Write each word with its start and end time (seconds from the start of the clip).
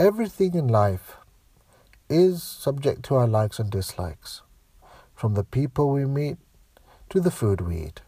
everything 0.00 0.54
in 0.54 0.66
life 0.66 1.18
is 2.08 2.42
subject 2.42 3.02
to 3.04 3.14
our 3.16 3.26
likes 3.26 3.58
and 3.58 3.70
dislikes, 3.70 4.40
from 5.14 5.34
the 5.34 5.44
people 5.44 5.90
we 5.90 6.06
meet 6.06 6.38
to 7.10 7.20
the 7.20 7.30
food 7.30 7.60
we 7.60 7.76
eat. 7.76 8.00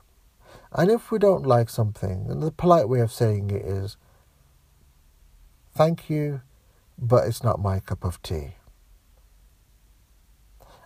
And 0.72 0.90
if 0.90 1.10
we 1.10 1.18
don't 1.18 1.44
like 1.44 1.68
something, 1.68 2.28
then 2.28 2.40
the 2.40 2.50
polite 2.50 2.88
way 2.88 3.00
of 3.00 3.12
saying 3.12 3.50
it 3.50 3.60
is, 3.60 3.98
thank 5.74 6.08
you, 6.08 6.40
but 6.98 7.27
it's 7.27 7.45
not 7.45 7.60
my 7.60 7.78
cup 7.78 8.04
of 8.04 8.22
tea. 8.22 8.54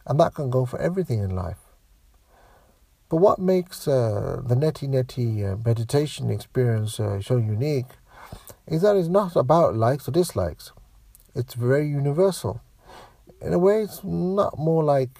And 0.06 0.18
that 0.18 0.34
can 0.34 0.50
go 0.50 0.66
for 0.66 0.80
everything 0.80 1.20
in 1.20 1.30
life. 1.30 1.60
But 3.08 3.18
what 3.18 3.38
makes 3.38 3.86
uh, 3.86 4.42
the 4.44 4.56
neti 4.56 4.88
neti 4.88 5.52
uh, 5.52 5.56
meditation 5.64 6.30
experience 6.30 6.98
uh, 6.98 7.22
so 7.22 7.36
unique 7.36 7.94
is 8.66 8.82
that 8.82 8.96
it's 8.96 9.06
not 9.06 9.36
about 9.36 9.76
likes 9.76 10.08
or 10.08 10.10
dislikes. 10.10 10.72
It's 11.36 11.52
very 11.52 11.86
universal. 11.86 12.62
In 13.42 13.52
a 13.52 13.58
way, 13.58 13.82
it's 13.82 14.02
not 14.02 14.58
more 14.58 14.82
like 14.82 15.18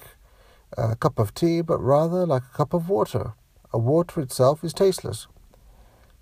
a 0.79 0.97
cup 0.97 1.19
of 1.19 1.35
tea, 1.35 1.61
but 1.61 1.79
rather 1.79 2.25
like 2.25 2.43
a 2.43 2.57
cup 2.57 2.73
of 2.73 2.89
water. 2.89 3.35
A 3.71 3.79
water 3.79 4.23
itself 4.23 4.65
is 4.65 4.73
tasteless, 4.73 5.27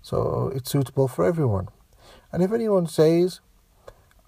so 0.01 0.51
it's 0.53 0.69
suitable 0.69 1.07
for 1.07 1.23
everyone. 1.23 1.69
And 2.33 2.43
if 2.43 2.51
anyone 2.51 2.87
says, 2.87 3.39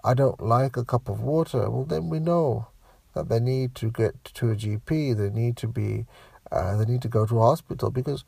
I 0.02 0.14
don't 0.14 0.40
like 0.40 0.78
a 0.78 0.86
cup 0.86 1.06
of 1.06 1.20
water, 1.20 1.68
well, 1.68 1.84
then 1.84 2.08
we 2.08 2.18
know 2.18 2.68
that 3.14 3.28
they 3.28 3.38
need 3.38 3.74
to 3.74 3.90
get 3.90 4.24
to 4.24 4.50
a 4.50 4.56
GP, 4.56 5.18
they 5.18 5.28
need 5.28 5.58
to 5.58 5.68
be, 5.68 6.06
uh, 6.50 6.76
they 6.76 6.86
need 6.86 7.02
to 7.02 7.08
go 7.08 7.26
to 7.26 7.38
a 7.40 7.42
hospital 7.42 7.90
because 7.90 8.24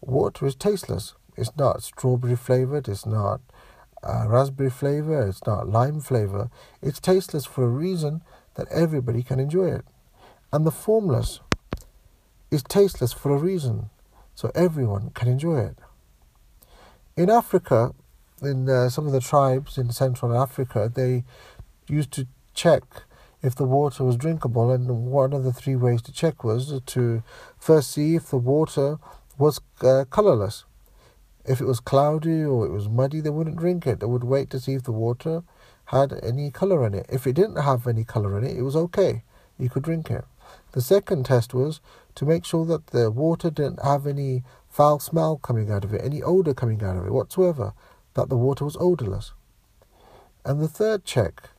water 0.00 0.46
is 0.46 0.54
tasteless. 0.54 1.14
It's 1.36 1.56
not 1.56 1.82
strawberry 1.82 2.36
flavored, 2.36 2.86
it's 2.86 3.04
not 3.04 3.40
uh, 4.04 4.28
raspberry 4.28 4.70
flavor, 4.70 5.26
it's 5.26 5.46
not 5.46 5.68
lime 5.68 6.00
flavor. 6.00 6.50
It's 6.82 7.00
tasteless 7.00 7.44
for 7.44 7.64
a 7.64 7.68
reason 7.68 8.22
that 8.54 8.68
everybody 8.70 9.22
can 9.22 9.40
enjoy 9.40 9.72
it. 9.72 9.84
And 10.52 10.66
the 10.66 10.70
formless 10.70 11.40
is 12.50 12.62
tasteless 12.62 13.12
for 13.12 13.34
a 13.34 13.38
reason, 13.38 13.90
so 14.34 14.52
everyone 14.54 15.10
can 15.10 15.28
enjoy 15.28 15.60
it. 15.60 15.78
In 17.16 17.30
Africa, 17.30 17.94
in 18.42 18.68
uh, 18.68 18.88
some 18.88 19.06
of 19.06 19.12
the 19.12 19.20
tribes 19.20 19.78
in 19.78 19.90
Central 19.90 20.36
Africa, 20.36 20.90
they 20.94 21.24
used 21.88 22.12
to 22.12 22.26
check 22.54 22.82
if 23.42 23.54
the 23.54 23.64
water 23.64 24.04
was 24.04 24.16
drinkable, 24.16 24.70
and 24.70 24.88
one 25.06 25.32
of 25.32 25.44
the 25.44 25.52
three 25.52 25.76
ways 25.76 26.00
to 26.02 26.12
check 26.12 26.44
was 26.44 26.80
to 26.86 27.22
first 27.58 27.90
see 27.90 28.14
if 28.14 28.30
the 28.30 28.38
water 28.38 28.98
was 29.36 29.60
uh, 29.82 30.04
colorless. 30.08 30.64
If 31.44 31.60
it 31.60 31.66
was 31.66 31.80
cloudy 31.80 32.42
or 32.42 32.66
it 32.66 32.72
was 32.72 32.88
muddy, 32.88 33.20
they 33.20 33.30
wouldn't 33.30 33.56
drink 33.56 33.86
it. 33.86 34.00
They 34.00 34.06
would 34.06 34.24
wait 34.24 34.50
to 34.50 34.60
see 34.60 34.74
if 34.74 34.84
the 34.84 34.92
water 34.92 35.42
had 35.86 36.18
any 36.22 36.50
color 36.50 36.86
in 36.86 36.94
it. 36.94 37.06
If 37.08 37.26
it 37.26 37.34
didn't 37.34 37.62
have 37.62 37.86
any 37.86 38.04
color 38.04 38.38
in 38.38 38.44
it, 38.44 38.56
it 38.56 38.62
was 38.62 38.76
okay. 38.76 39.22
You 39.58 39.68
could 39.68 39.82
drink 39.82 40.10
it. 40.10 40.24
The 40.72 40.80
second 40.80 41.26
test 41.26 41.54
was 41.54 41.80
to 42.14 42.24
make 42.24 42.44
sure 42.44 42.64
that 42.66 42.88
the 42.88 43.10
water 43.10 43.50
didn't 43.50 43.82
have 43.84 44.06
any 44.06 44.42
foul 44.68 44.98
smell 44.98 45.36
coming 45.36 45.70
out 45.70 45.84
of 45.84 45.92
it, 45.92 46.02
any 46.02 46.22
odor 46.22 46.54
coming 46.54 46.82
out 46.82 46.96
of 46.96 47.06
it 47.06 47.12
whatsoever, 47.12 47.74
that 48.14 48.28
the 48.28 48.36
water 48.36 48.64
was 48.64 48.76
odorless. 48.80 49.32
And 50.44 50.60
the 50.60 50.68
third 50.68 51.04
check 51.04 51.50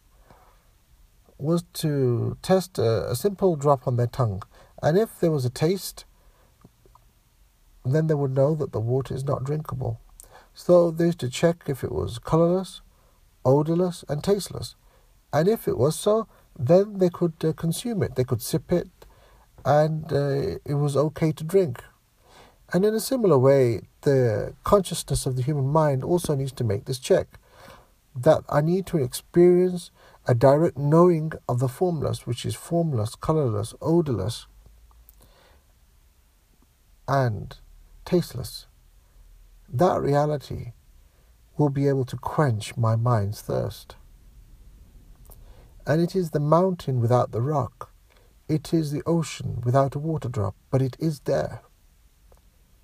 was 1.38 1.64
to 1.74 2.38
test 2.42 2.78
a, 2.78 3.12
a 3.12 3.16
simple 3.16 3.56
drop 3.56 3.88
on 3.88 3.98
their 3.98 4.08
tongue. 4.08 4.44
And 4.82 4.98
if 4.98 5.20
there 5.20 5.32
was 5.32 5.46
a 5.46 5.50
taste, 5.50 6.06
then 7.94 8.08
they 8.08 8.14
would 8.14 8.36
know 8.36 8.56
that 8.56 8.72
the 8.72 8.80
water 8.80 9.14
is 9.14 9.24
not 9.24 9.44
drinkable. 9.44 10.00
So 10.54 10.90
they 10.90 11.06
used 11.06 11.20
to 11.20 11.30
check 11.30 11.64
if 11.68 11.84
it 11.84 11.92
was 11.92 12.18
colorless, 12.18 12.82
odorless, 13.44 14.04
and 14.08 14.24
tasteless. 14.24 14.76
And 15.32 15.48
if 15.48 15.68
it 15.68 15.78
was 15.78 16.00
so, 16.00 16.28
then 16.58 17.00
they 17.00 17.10
could 17.10 17.34
uh, 17.44 17.54
consume 17.54 18.02
it. 18.02 18.16
They 18.16 18.24
could 18.24 18.42
sip 18.42 18.72
it, 18.72 18.88
and 19.66 20.12
uh, 20.12 20.60
it 20.66 20.76
was 20.76 20.96
okay 20.96 21.32
to 21.34 21.44
drink. 21.44 21.84
And 22.74 22.86
in 22.86 22.94
a 22.94 23.00
similar 23.00 23.38
way, 23.38 23.82
the 24.02 24.56
consciousness 24.64 25.26
of 25.26 25.36
the 25.36 25.44
human 25.44 25.68
mind 25.68 26.04
also 26.04 26.36
needs 26.36 26.54
to 26.54 26.64
make 26.64 26.86
this 26.86 27.00
check 27.00 27.40
that 28.16 28.44
I 28.50 28.62
need 28.62 28.86
to 28.88 28.98
experience 28.98 29.92
a 30.26 30.34
direct 30.34 30.78
knowing 30.78 31.34
of 31.50 31.60
the 31.60 31.68
formless, 31.68 32.26
which 32.26 32.46
is 32.46 32.56
formless, 32.56 33.16
colorless, 33.16 33.74
odorless, 33.82 34.48
and 37.08 37.58
tasteless. 38.06 38.68
That 39.68 40.00
reality 40.00 40.74
will 41.58 41.70
be 41.70 41.88
able 41.88 42.06
to 42.06 42.18
quench 42.18 42.78
my 42.78 42.96
mind's 42.96 43.42
thirst. 43.42 43.96
And 45.88 46.02
it 46.02 46.16
is 46.16 46.32
the 46.32 46.40
mountain 46.40 47.00
without 47.02 47.32
the 47.32 47.42
rock. 47.42 47.92
It 48.48 48.74
is 48.74 48.92
the 48.92 49.04
ocean 49.06 49.62
without 49.64 49.96
a 49.96 50.00
water 50.00 50.30
drop, 50.30 50.56
but 50.70 50.82
it 50.82 50.96
is 51.00 51.22
there. 51.22 51.62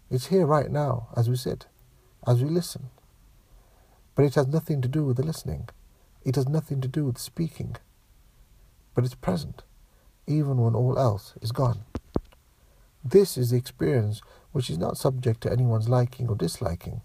It's 0.10 0.28
here 0.28 0.46
right 0.46 0.72
now 0.72 1.10
as 1.16 1.30
we 1.30 1.36
sit, 1.36 1.68
as 2.28 2.44
we 2.44 2.50
listen. 2.50 2.90
But 4.16 4.26
it 4.26 4.36
has 4.36 4.48
nothing 4.48 4.82
to 4.82 4.88
do 4.88 5.06
with 5.06 5.18
the 5.18 5.24
listening. 5.24 5.70
It 6.26 6.36
has 6.36 6.48
nothing 6.50 6.82
to 6.82 6.88
do 6.88 7.06
with 7.06 7.18
speaking. 7.18 7.78
But 8.94 9.06
it's 9.06 9.16
present, 9.16 9.64
even 10.28 10.58
when 10.58 10.76
all 10.76 10.98
else 10.98 11.34
is 11.42 11.52
gone. 11.52 11.86
This 13.04 13.38
is 13.38 13.52
the 13.52 13.58
experience 13.58 14.22
which 14.52 14.70
is 14.70 14.78
not 14.78 14.98
subject 14.98 15.42
to 15.42 15.52
anyone's 15.52 15.90
liking 15.90 16.28
or 16.28 16.36
disliking. 16.36 17.02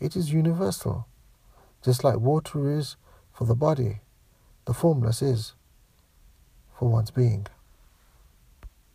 It 0.00 0.16
is 0.16 0.32
universal. 0.32 1.06
Just 1.84 2.04
like 2.04 2.16
water 2.16 2.70
is 2.70 2.96
for 3.32 3.44
the 3.44 3.54
body, 3.54 4.00
the 4.66 4.74
formless 4.74 5.22
is 5.22 5.54
for 6.78 6.88
one's 6.88 7.10
being. 7.10 7.46